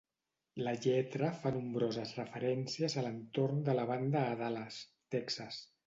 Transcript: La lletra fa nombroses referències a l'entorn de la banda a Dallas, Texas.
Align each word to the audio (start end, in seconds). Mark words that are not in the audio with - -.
La 0.67 0.71
lletra 0.85 1.29
fa 1.43 1.51
nombroses 1.59 2.15
referències 2.21 2.97
a 3.03 3.07
l'entorn 3.09 3.63
de 3.71 3.79
la 3.81 3.87
banda 3.95 4.27
a 4.27 4.37
Dallas, 4.45 4.85
Texas. 5.19 5.67